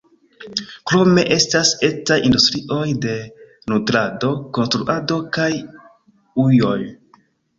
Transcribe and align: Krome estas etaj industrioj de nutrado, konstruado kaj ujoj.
Krome 0.91 1.23
estas 1.35 1.73
etaj 1.87 2.17
industrioj 2.29 2.87
de 3.03 3.13
nutrado, 3.73 4.31
konstruado 4.59 5.19
kaj 5.39 5.49
ujoj. 6.45 6.79